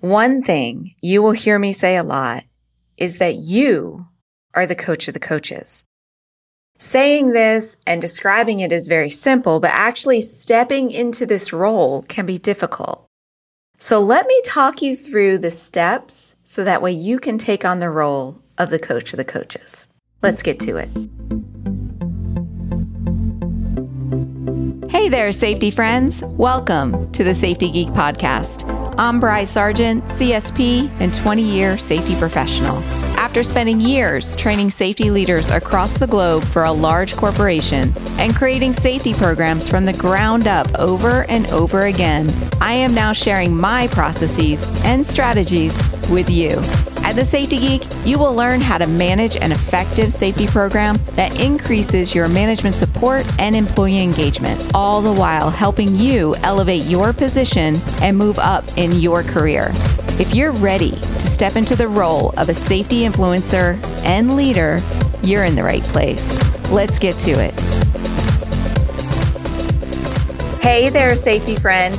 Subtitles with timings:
[0.00, 2.44] One thing you will hear me say a lot
[2.98, 4.06] is that you
[4.52, 5.84] are the coach of the coaches.
[6.76, 12.26] Saying this and describing it is very simple, but actually stepping into this role can
[12.26, 13.06] be difficult.
[13.78, 17.78] So let me talk you through the steps so that way you can take on
[17.78, 19.88] the role of the coach of the coaches.
[20.20, 20.90] Let's get to it.
[24.90, 26.22] Hey there, safety friends.
[26.22, 28.85] Welcome to the Safety Geek Podcast.
[28.98, 32.78] I'm Bri Sargent, CSP and 20 year safety professional.
[33.18, 38.72] After spending years training safety leaders across the globe for a large corporation and creating
[38.72, 43.86] safety programs from the ground up over and over again, I am now sharing my
[43.88, 45.76] processes and strategies
[46.08, 46.62] with you.
[47.06, 51.40] At The Safety Geek, you will learn how to manage an effective safety program that
[51.40, 57.76] increases your management support and employee engagement, all the while helping you elevate your position
[58.02, 59.70] and move up in your career.
[60.18, 64.80] If you're ready to step into the role of a safety influencer and leader,
[65.22, 66.36] you're in the right place.
[66.72, 67.54] Let's get to it.
[70.60, 71.94] Hey there, safety friend.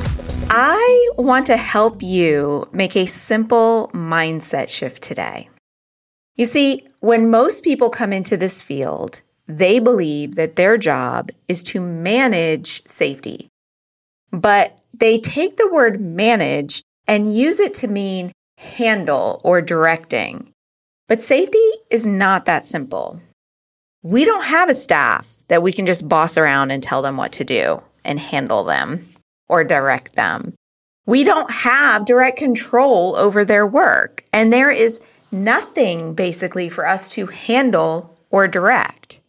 [0.50, 5.50] I want to help you make a simple mindset shift today.
[6.36, 11.62] You see, when most people come into this field, they believe that their job is
[11.64, 13.48] to manage safety.
[14.30, 20.50] But they take the word manage and use it to mean handle or directing.
[21.08, 21.58] But safety
[21.90, 23.20] is not that simple.
[24.02, 27.32] We don't have a staff that we can just boss around and tell them what
[27.32, 29.06] to do and handle them
[29.48, 30.54] or direct them.
[31.06, 35.00] We don't have direct control over their work, and there is
[35.32, 39.20] nothing basically for us to handle or direct.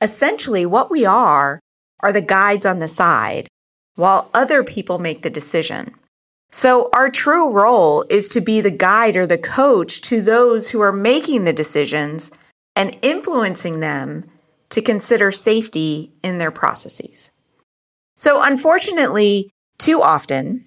[0.00, 1.60] Essentially, what we are
[2.00, 3.48] are the guides on the side
[3.94, 5.94] while other people make the decision.
[6.50, 10.80] So, our true role is to be the guide or the coach to those who
[10.80, 12.32] are making the decisions
[12.74, 14.24] and influencing them
[14.70, 17.30] to consider safety in their processes.
[18.16, 20.66] So, unfortunately, too often,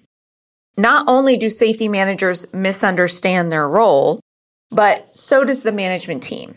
[0.76, 4.20] not only do safety managers misunderstand their role,
[4.70, 6.56] but so does the management team.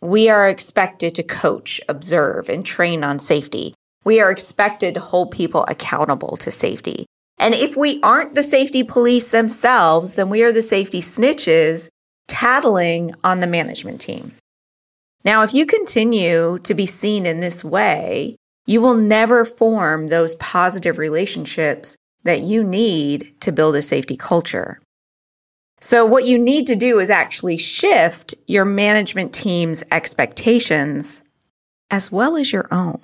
[0.00, 3.74] We are expected to coach, observe, and train on safety.
[4.04, 7.06] We are expected to hold people accountable to safety.
[7.38, 11.88] And if we aren't the safety police themselves, then we are the safety snitches
[12.28, 14.32] tattling on the management team.
[15.24, 20.34] Now, if you continue to be seen in this way, you will never form those
[20.36, 24.80] positive relationships that you need to build a safety culture.
[25.80, 31.22] So, what you need to do is actually shift your management team's expectations
[31.90, 33.00] as well as your own.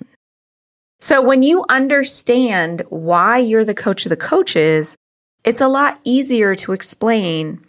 [1.01, 4.97] So, when you understand why you're the coach of the coaches,
[5.45, 7.65] it's a lot easier to explain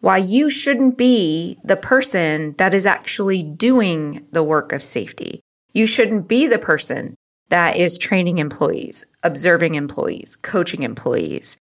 [0.00, 5.40] why you shouldn't be the person that is actually doing the work of safety.
[5.72, 7.16] You shouldn't be the person
[7.48, 11.56] that is training employees, observing employees, coaching employees.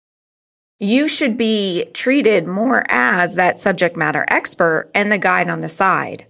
[0.78, 5.69] You should be treated more as that subject matter expert and the guide on the
[5.69, 6.26] side.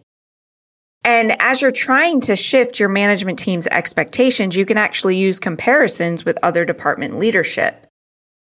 [1.05, 6.25] And as you're trying to shift your management team's expectations, you can actually use comparisons
[6.25, 7.87] with other department leadership.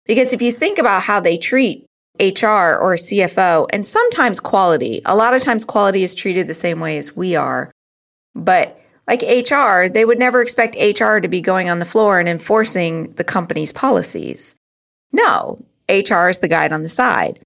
[0.05, 1.87] Because if you think about how they treat
[2.19, 6.81] HR or CFO, and sometimes quality, a lot of times quality is treated the same
[6.81, 7.71] way as we are.
[8.35, 8.80] But
[9.11, 13.13] like HR, they would never expect HR to be going on the floor and enforcing
[13.15, 14.55] the company's policies.
[15.11, 17.41] No, HR is the guide on the side.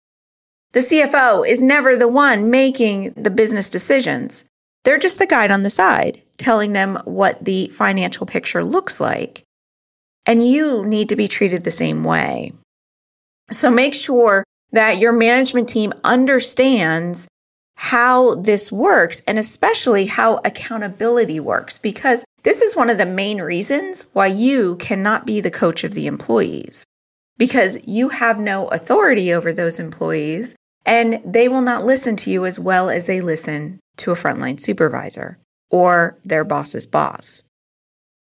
[0.72, 4.44] The CFO is never the one making the business decisions.
[4.84, 9.42] They're just the guide on the side, telling them what the financial picture looks like.
[10.26, 12.52] And you need to be treated the same way.
[13.50, 17.26] So make sure that your management team understands
[17.76, 23.40] how this works and especially how accountability works because this is one of the main
[23.40, 26.84] reasons why you cannot be the coach of the employees
[27.36, 30.54] because you have no authority over those employees
[30.86, 34.60] and they will not listen to you as well as they listen to a frontline
[34.60, 35.38] supervisor
[35.70, 37.42] or their boss's boss.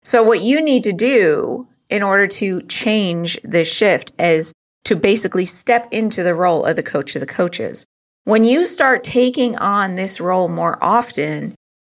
[0.04, 4.52] So what you need to do in order to change this shift is
[4.84, 7.84] to basically step into the role of the coach of the coaches.
[8.30, 11.56] When you start taking on this role more often,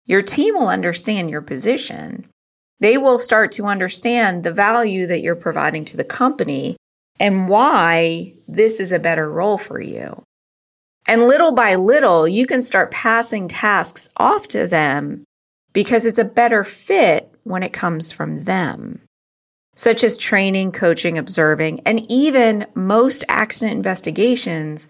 [0.07, 2.25] your team will understand your position.
[2.79, 6.77] They will start to understand the value that you're providing to the company
[7.19, 10.23] and why this is a better role for you.
[11.05, 15.25] And little by little, you can start passing tasks off to them
[15.73, 19.01] because it's a better fit when it comes from them,
[19.75, 24.87] such as training, coaching, observing, and even most accident investigations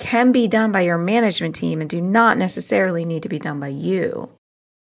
[0.00, 3.60] can be done by your management team and do not necessarily need to be done
[3.60, 4.30] by you.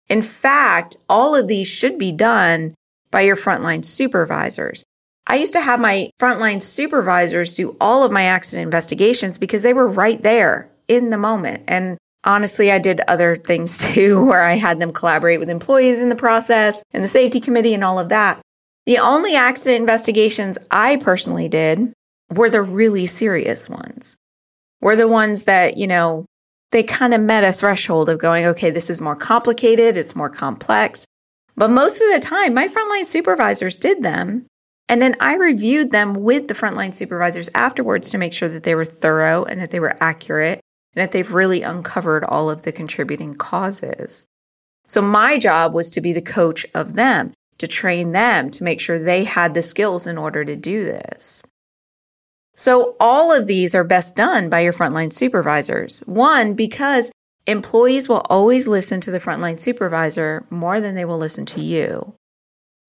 [0.09, 2.75] In fact, all of these should be done
[3.11, 4.85] by your frontline supervisors.
[5.27, 9.75] I used to have my frontline supervisors do all of my accident investigations because they
[9.75, 11.63] were right there in the moment.
[11.69, 16.09] And honestly, I did other things too, where I had them collaborate with employees in
[16.09, 18.41] the process and the safety committee and all of that.
[18.87, 21.93] The only accident investigations I personally did
[22.31, 24.17] were the really serious ones
[24.83, 26.27] were the ones that, you know,
[26.73, 30.29] they kind of met a threshold of going, okay, this is more complicated, it's more
[30.29, 31.07] complex.
[31.57, 34.47] But most of the time, my frontline supervisors did them.
[34.89, 38.75] And then I reviewed them with the frontline supervisors afterwards to make sure that they
[38.75, 40.61] were thorough and that they were accurate
[40.95, 44.27] and that they've really uncovered all of the contributing causes.
[44.87, 48.81] So my job was to be the coach of them, to train them, to make
[48.81, 51.43] sure they had the skills in order to do this.
[52.55, 56.01] So all of these are best done by your frontline supervisors.
[56.01, 57.11] One, because
[57.47, 62.15] employees will always listen to the frontline supervisor more than they will listen to you.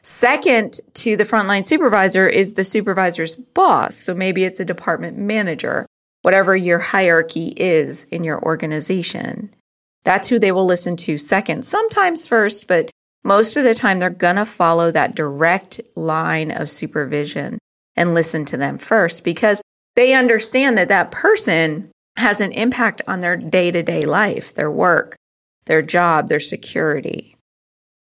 [0.01, 3.95] Second to the frontline supervisor is the supervisor's boss.
[3.95, 5.85] So maybe it's a department manager,
[6.23, 9.55] whatever your hierarchy is in your organization.
[10.03, 12.91] That's who they will listen to second, sometimes first, but
[13.23, 17.57] most of the time they're going to follow that direct line of supervision
[17.95, 19.61] and listen to them first because
[19.95, 24.71] they understand that that person has an impact on their day to day life, their
[24.71, 25.15] work,
[25.65, 27.35] their job, their security.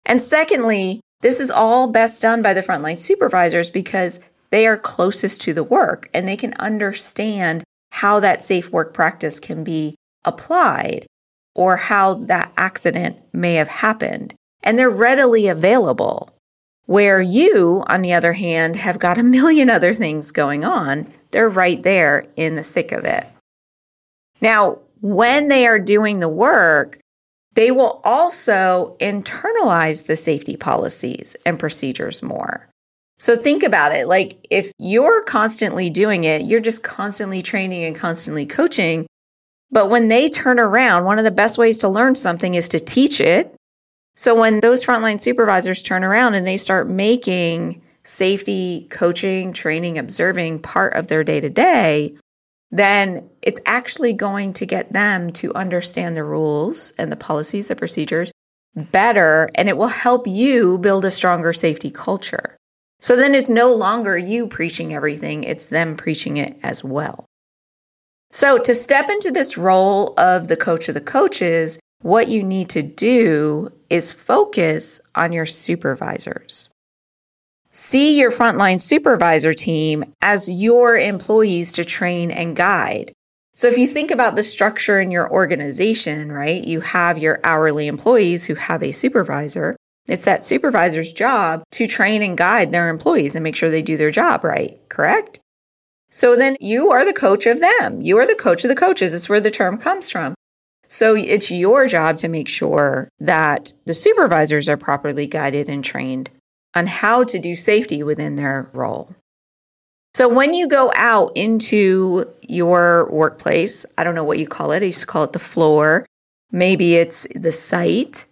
[0.06, 4.20] And secondly, this is all best done by the frontline supervisors because
[4.52, 9.40] they are closest to the work and they can understand how that safe work practice
[9.40, 11.06] can be applied
[11.56, 14.34] or how that accident may have happened.
[14.64, 16.34] And they're readily available.
[16.90, 21.48] Where you, on the other hand, have got a million other things going on, they're
[21.48, 23.28] right there in the thick of it.
[24.42, 26.98] Now, when they are doing the work,
[27.54, 32.68] they will also internalize the safety policies and procedures more.
[33.20, 34.08] So think about it.
[34.08, 39.06] Like if you're constantly doing it, you're just constantly training and constantly coaching.
[39.70, 42.80] But when they turn around, one of the best ways to learn something is to
[42.80, 43.54] teach it
[44.20, 50.60] so when those frontline supervisors turn around and they start making safety, coaching, training, observing
[50.60, 52.18] part of their day to day,
[52.70, 57.78] then it's actually going to get them to understand the rules and the policies, the
[57.78, 58.34] procedures
[58.76, 62.58] better, and it will help you build a stronger safety culture.
[63.00, 67.24] So then it's no longer you preaching everything, it's them preaching it as well.
[68.34, 72.68] So to step into this role of the coach of the coaches, what you need
[72.72, 76.70] to do is focus on your supervisors.
[77.72, 83.14] See your frontline supervisor team as your employees to train and guide.
[83.54, 87.88] So if you think about the structure in your organization, right, you have your hourly
[87.88, 89.76] employees who have a supervisor.
[90.08, 93.98] It's that supervisor's job to train and guide their employees and make sure they do
[93.98, 95.40] their job right, correct?
[96.10, 98.02] So then you are the coach of them.
[98.02, 99.14] You are the coach of the coaches.
[99.14, 100.34] It's where the term comes from.
[100.90, 106.32] So it's your job to make sure that the supervisors are properly guided and trained
[106.76, 109.16] on how to do safety within their role.
[110.16, 114.82] So when you go out into your workplace, I don't know what you call it,
[114.82, 116.08] I used to call it the floor,
[116.52, 118.26] maybe it's the site,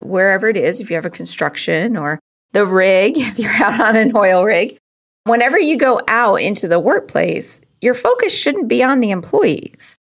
[0.00, 2.18] wherever it is, if you have a construction or
[2.52, 4.78] the rig, if you're out on an oil rig.
[5.24, 9.96] Whenever you go out into the workplace, your focus shouldn't be on the employees.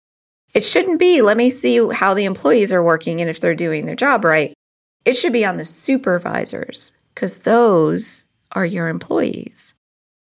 [0.54, 3.86] It shouldn't be, let me see how the employees are working and if they're doing
[3.86, 4.54] their job right.
[5.06, 9.74] It should be on the supervisors because those are your employees.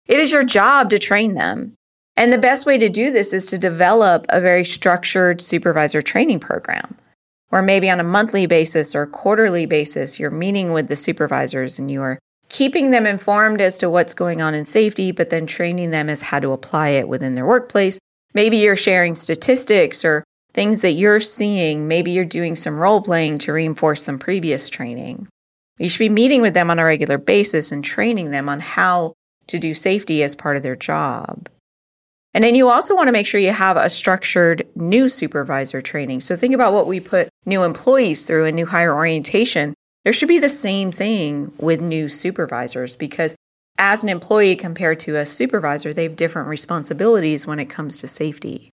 [0.07, 1.73] It is your job to train them.
[2.17, 6.39] And the best way to do this is to develop a very structured supervisor training
[6.39, 6.95] program
[7.49, 11.91] where maybe on a monthly basis or quarterly basis, you're meeting with the supervisors and
[11.91, 12.19] you are
[12.49, 16.21] keeping them informed as to what's going on in safety, but then training them as
[16.21, 17.99] how to apply it within their workplace
[18.35, 20.23] Maybe you're sharing statistics or
[20.53, 21.87] things that you're seeing.
[21.87, 25.27] Maybe you're doing some role playing to reinforce some previous training.
[25.79, 29.13] You should be meeting with them on a regular basis and training them on how
[29.47, 31.49] to do safety as part of their job.
[32.33, 36.19] And then you also want to make sure you have a structured new supervisor training.
[36.21, 39.73] So think about what we put new employees through in new hire orientation.
[40.03, 43.35] There should be the same thing with new supervisors because
[43.77, 48.07] as an employee compared to a supervisor, they have different responsibilities when it comes to
[48.07, 48.69] safety.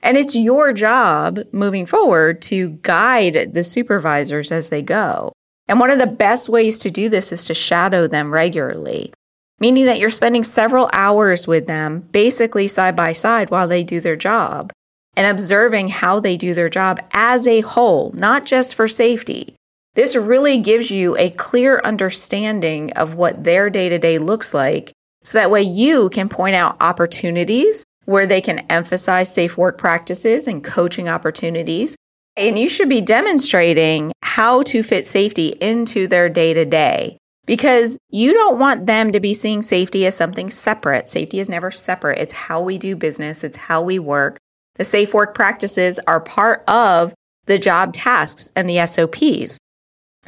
[0.00, 5.32] And it's your job moving forward to guide the supervisors as they go.
[5.66, 9.12] And one of the best ways to do this is to shadow them regularly,
[9.60, 14.00] meaning that you're spending several hours with them, basically side by side while they do
[14.00, 14.72] their job.
[15.16, 19.56] and observing how they do their job as a whole, not just for safety.
[19.98, 24.92] This really gives you a clear understanding of what their day to day looks like.
[25.24, 30.46] So that way you can point out opportunities where they can emphasize safe work practices
[30.46, 31.96] and coaching opportunities.
[32.36, 37.98] And you should be demonstrating how to fit safety into their day to day because
[38.08, 41.08] you don't want them to be seeing safety as something separate.
[41.08, 42.20] Safety is never separate.
[42.20, 43.42] It's how we do business.
[43.42, 44.38] It's how we work.
[44.76, 47.14] The safe work practices are part of
[47.46, 49.58] the job tasks and the SOPs.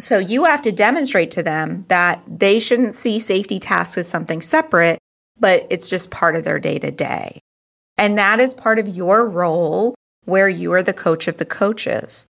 [0.00, 4.40] So you have to demonstrate to them that they shouldn't see safety tasks as something
[4.40, 4.99] separate,
[5.38, 7.40] but it's just part of their day to day.
[7.99, 12.26] And that is part of your role where you are the coach of the coaches.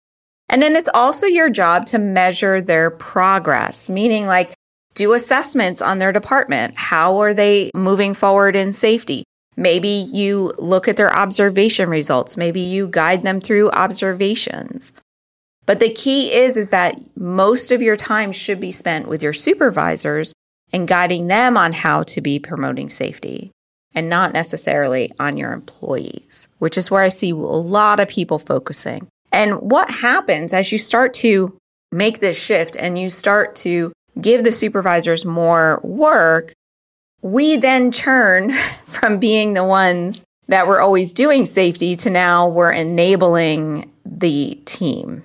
[0.49, 4.53] And then it's also your job to measure their progress, meaning like
[4.95, 6.77] do assessments on their department.
[6.77, 9.23] How are they moving forward in safety?
[9.57, 12.37] Maybe you look at their observation results.
[12.37, 14.93] Maybe you guide them through observations.
[15.67, 19.33] But the key is, is that most of your time should be spent with your
[19.33, 20.33] supervisors
[20.73, 23.51] and guiding them on how to be promoting safety
[23.95, 28.39] and not necessarily on your employees, which is where I see a lot of people
[28.39, 29.09] focusing.
[29.33, 31.57] And what happens as you start to
[31.93, 36.53] make this shift and you start to give the supervisors more work,
[37.23, 38.53] we then turn
[38.87, 45.25] from being the ones that were always doing safety to now we're enabling the team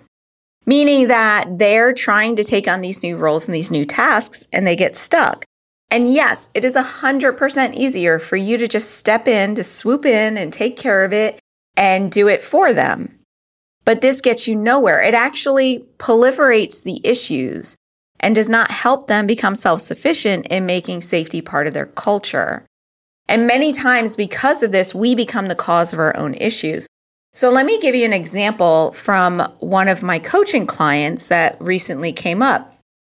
[0.66, 4.66] meaning that they're trying to take on these new roles and these new tasks and
[4.66, 5.46] they get stuck.
[5.92, 10.38] And yes, it is 100% easier for you to just step in, to swoop in
[10.38, 11.40] and take care of it
[11.78, 13.20] and do it for them.
[13.86, 15.02] But this gets you nowhere.
[15.02, 17.76] It actually proliferates the issues
[18.20, 22.66] and does not help them become self sufficient in making safety part of their culture.
[23.28, 26.88] And many times, because of this, we become the cause of our own issues.
[27.36, 32.14] So let me give you an example from one of my coaching clients that recently
[32.14, 32.74] came up.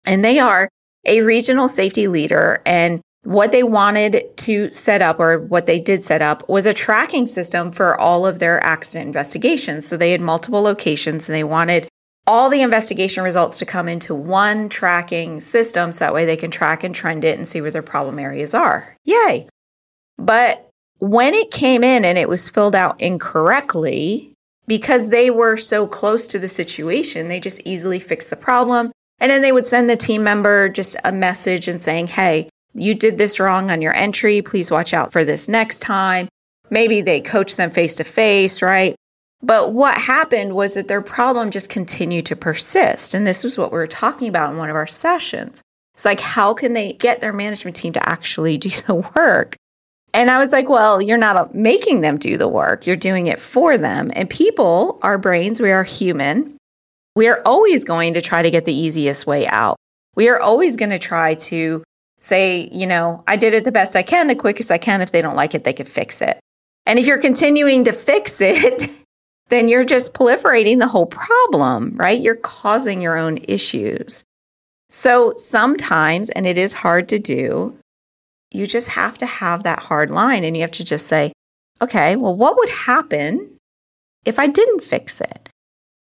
[0.06, 0.70] And they are
[1.06, 6.04] a regional safety leader and what they wanted to set up or what they did
[6.04, 9.86] set up was a tracking system for all of their accident investigations.
[9.86, 11.88] So they had multiple locations and they wanted
[12.28, 16.52] all the investigation results to come into one tracking system so that way they can
[16.52, 18.96] track and trend it and see where their problem areas are.
[19.04, 19.50] Yay.
[20.18, 20.70] But
[21.00, 24.34] when it came in and it was filled out incorrectly,
[24.68, 28.92] because they were so close to the situation, they just easily fixed the problem.
[29.20, 32.94] And then they would send the team member just a message and saying, Hey, you
[32.94, 34.42] did this wrong on your entry.
[34.42, 36.28] Please watch out for this next time.
[36.70, 38.96] Maybe they coach them face to face, right?
[39.42, 43.14] But what happened was that their problem just continued to persist.
[43.14, 45.62] And this was what we were talking about in one of our sessions.
[45.94, 49.56] It's like, how can they get their management team to actually do the work?
[50.16, 53.28] And I was like, well, you're not uh, making them do the work, you're doing
[53.28, 54.12] it for them.
[54.16, 56.56] And people, our brains, we are human.
[57.18, 59.76] We are always going to try to get the easiest way out.
[60.16, 61.84] We are always going to try to
[62.22, 65.02] say, you know, I did it the best I can, the quickest I can.
[65.02, 66.40] If they don't like it, they can fix it.
[66.86, 68.90] And if you're continuing to fix it,
[69.50, 72.22] then you're just proliferating the whole problem, right?
[72.22, 74.24] You're causing your own issues.
[74.90, 77.78] So sometimes, and it is hard to do,
[78.56, 81.32] you just have to have that hard line and you have to just say,
[81.82, 83.58] okay, well, what would happen
[84.26, 85.50] if I didn't fix it?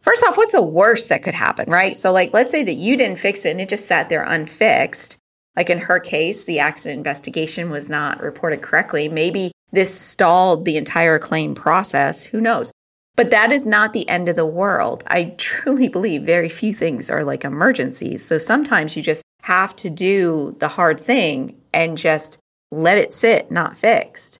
[0.01, 1.95] First off, what's the worst that could happen, right?
[1.95, 5.17] So, like, let's say that you didn't fix it and it just sat there unfixed.
[5.55, 9.09] Like in her case, the accident investigation was not reported correctly.
[9.09, 12.23] Maybe this stalled the entire claim process.
[12.23, 12.71] Who knows?
[13.15, 15.03] But that is not the end of the world.
[15.07, 18.23] I truly believe very few things are like emergencies.
[18.25, 22.37] So sometimes you just have to do the hard thing and just
[22.71, 24.39] let it sit not fixed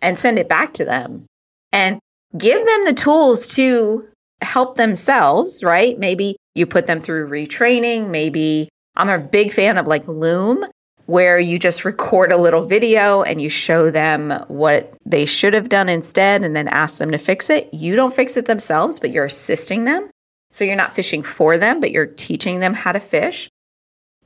[0.00, 1.26] and send it back to them
[1.72, 1.98] and
[2.36, 4.08] give them the tools to
[4.42, 5.98] help themselves, right?
[5.98, 8.10] Maybe you put them through retraining.
[8.10, 10.64] Maybe I'm a big fan of like Loom,
[11.06, 15.68] where you just record a little video and you show them what they should have
[15.68, 17.72] done instead and then ask them to fix it.
[17.72, 20.10] You don't fix it themselves, but you're assisting them.
[20.50, 23.50] So you're not fishing for them, but you're teaching them how to fish.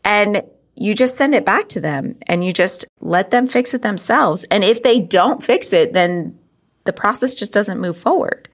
[0.05, 0.43] And
[0.79, 4.45] you just send it back to them and you just let them fix it themselves.
[4.45, 6.39] And if they don't fix it, then
[6.85, 8.49] the process just doesn't move forward.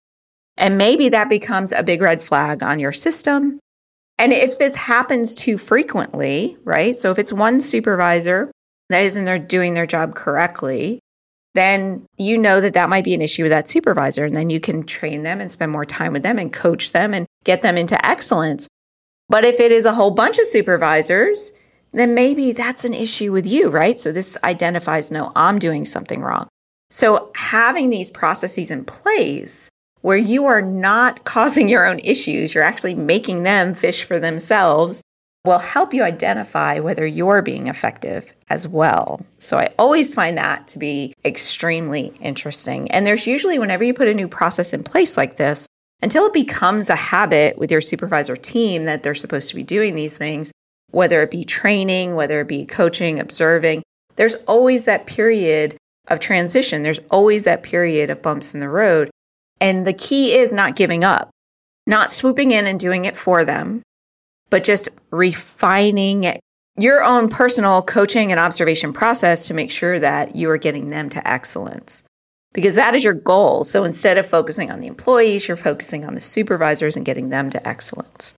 [0.56, 3.58] And maybe that becomes a big red flag on your system.
[4.18, 6.96] And if this happens too frequently, right?
[6.96, 8.50] So if it's one supervisor
[8.88, 11.00] that isn't there doing their job correctly,
[11.54, 14.24] then you know that that might be an issue with that supervisor.
[14.24, 17.12] And then you can train them and spend more time with them and coach them
[17.12, 18.68] and get them into excellence.
[19.28, 21.52] But if it is a whole bunch of supervisors,
[21.98, 23.98] then maybe that's an issue with you, right?
[23.98, 26.48] So this identifies, no, I'm doing something wrong.
[26.90, 29.68] So having these processes in place
[30.02, 35.00] where you are not causing your own issues, you're actually making them fish for themselves,
[35.44, 39.20] will help you identify whether you're being effective as well.
[39.38, 42.90] So I always find that to be extremely interesting.
[42.90, 45.66] And there's usually, whenever you put a new process in place like this,
[46.00, 49.94] until it becomes a habit with your supervisor team that they're supposed to be doing
[49.94, 50.50] these things,
[50.94, 53.82] whether it be training, whether it be coaching, observing,
[54.16, 55.76] there's always that period
[56.08, 56.82] of transition.
[56.82, 59.10] There's always that period of bumps in the road.
[59.60, 61.30] And the key is not giving up,
[61.86, 63.82] not swooping in and doing it for them,
[64.50, 66.40] but just refining it.
[66.76, 71.08] your own personal coaching and observation process to make sure that you are getting them
[71.08, 72.02] to excellence.
[72.52, 73.64] Because that is your goal.
[73.64, 77.50] So instead of focusing on the employees, you're focusing on the supervisors and getting them
[77.50, 78.34] to excellence.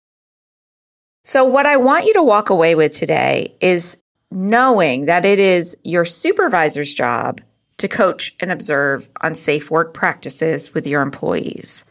[1.27, 3.97] So, what I want you to walk away with today is
[4.31, 7.41] knowing that it is your supervisor's job
[7.79, 11.85] to coach and observe on safe work practices with your employees.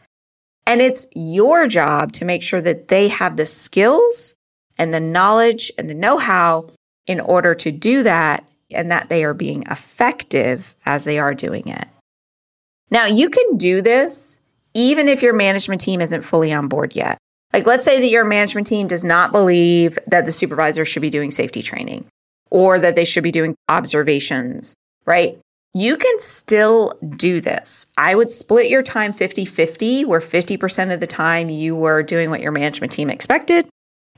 [0.66, 4.34] And it's your job to make sure that they have the skills
[4.78, 6.68] and the knowledge and the know how
[7.06, 11.68] in order to do that and that they are being effective as they are doing
[11.68, 11.86] it.
[12.90, 14.40] Now, you can do this
[14.72, 17.18] even if your management team isn't fully on board yet.
[17.52, 21.10] Like, let's say that your management team does not believe that the supervisor should be
[21.10, 22.06] doing safety training
[22.50, 24.74] or that they should be doing observations,
[25.04, 25.38] right?
[25.74, 27.86] You can still do this.
[27.98, 32.30] I would split your time 50 50, where 50% of the time you were doing
[32.30, 33.68] what your management team expected,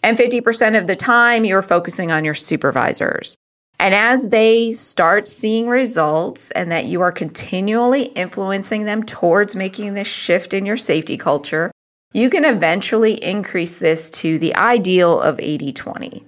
[0.02, 3.36] and 50% of the time you were focusing on your supervisors.
[3.80, 9.94] And as they start seeing results and that you are continually influencing them towards making
[9.94, 11.70] this shift in your safety culture,
[12.12, 16.24] you can eventually increase this to the ideal of 80 20.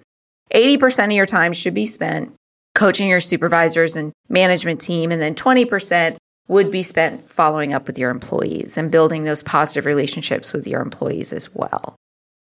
[0.55, 2.35] 80% of your time should be spent
[2.75, 6.17] coaching your supervisors and management team, and then 20%
[6.49, 10.81] would be spent following up with your employees and building those positive relationships with your
[10.81, 11.95] employees as well.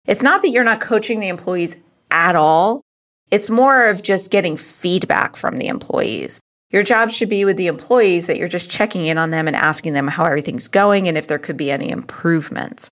[0.06, 1.76] It's not that you're not coaching the employees
[2.10, 2.82] at all,
[3.30, 6.40] it's more of just getting feedback from the employees.
[6.70, 9.56] Your job should be with the employees that you're just checking in on them and
[9.56, 12.88] asking them how everything's going and if there could be any improvements.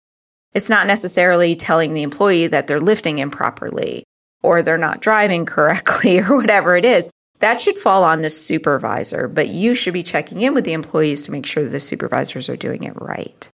[0.57, 4.05] It's not necessarily telling the employee that they're lifting improperly
[4.42, 7.11] or they're not driving correctly or whatever it is.
[7.40, 11.25] That should fall on the supervisor, but you should be checking in with the employees
[11.25, 13.51] to make sure that the supervisors are doing it right.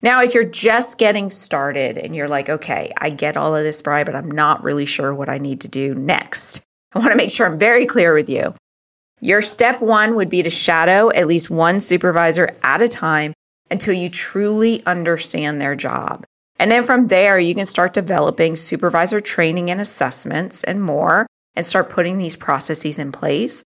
[0.00, 3.82] Now, if you're just getting started and you're like, okay, I get all of this,
[3.82, 6.62] Bri, but I'm not really sure what I need to do next,
[6.94, 8.54] I want to make sure I'm very clear with you.
[9.20, 13.34] Your step one would be to shadow at least one supervisor at a time
[13.70, 16.24] until you truly understand their job.
[16.60, 21.64] And then from there, you can start developing supervisor training and assessments and more and
[21.64, 23.64] start putting these processes in place.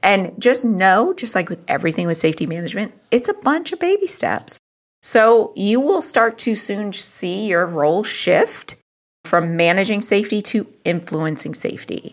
[0.00, 4.06] And just know, just like with everything with safety management, it's a bunch of baby
[4.06, 4.58] steps.
[5.02, 8.76] So you will start to soon see your role shift
[9.24, 12.12] from managing safety to influencing safety.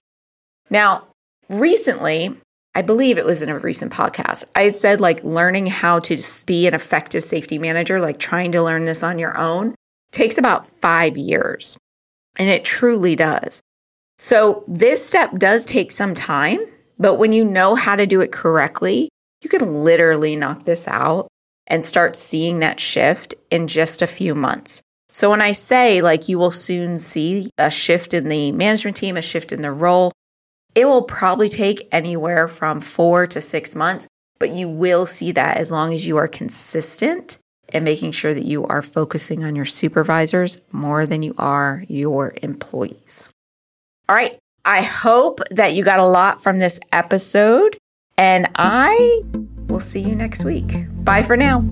[0.71, 1.03] Now,
[1.47, 2.35] recently,
[2.73, 6.17] I believe it was in a recent podcast, I said like learning how to
[6.47, 9.75] be an effective safety manager, like trying to learn this on your own
[10.13, 11.77] takes about five years.
[12.39, 13.61] And it truly does.
[14.17, 16.59] So this step does take some time,
[16.97, 19.09] but when you know how to do it correctly,
[19.41, 21.27] you can literally knock this out
[21.67, 24.81] and start seeing that shift in just a few months.
[25.11, 29.17] So when I say like you will soon see a shift in the management team,
[29.17, 30.11] a shift in the role,
[30.75, 34.07] it will probably take anywhere from four to six months,
[34.39, 37.37] but you will see that as long as you are consistent
[37.69, 42.33] and making sure that you are focusing on your supervisors more than you are your
[42.43, 43.31] employees.
[44.09, 44.37] All right.
[44.65, 47.77] I hope that you got a lot from this episode,
[48.17, 49.23] and I
[49.67, 50.85] will see you next week.
[51.03, 51.65] Bye for now.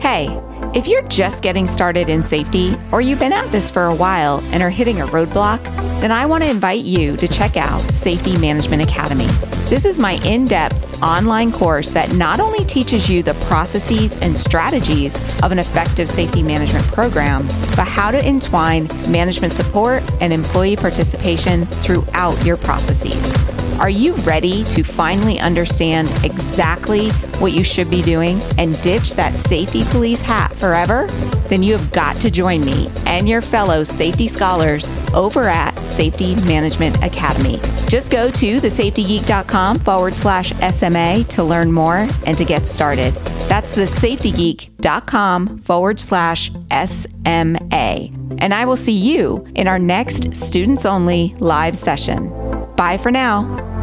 [0.00, 0.28] Hey,
[0.74, 4.40] if you're just getting started in safety or you've been at this for a while
[4.52, 5.60] and are hitting a roadblock,
[6.00, 9.26] then I want to invite you to check out Safety Management Academy.
[9.68, 14.38] This is my in depth online course that not only teaches you the processes and
[14.38, 20.76] strategies of an effective safety management program, but how to entwine management support and employee
[20.76, 23.36] participation throughout your processes.
[23.78, 29.38] Are you ready to finally understand exactly what you should be doing and ditch that
[29.38, 31.06] safety police hat forever?
[31.48, 36.34] Then you have got to join me and your fellow safety scholars over at Safety
[36.44, 37.60] Management Academy.
[37.88, 43.14] Just go to thesafetygeek.com forward slash SMA to learn more and to get started.
[43.48, 46.50] That's thesafetygeek.com forward slash
[46.84, 48.10] SMA.
[48.40, 52.47] And I will see you in our next students only live session.
[52.78, 53.77] Bye for now.